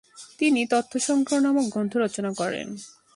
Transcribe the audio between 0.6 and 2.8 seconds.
তত্ত্বসংগ্রহ নামক গ্রন্থ রচনা করেন।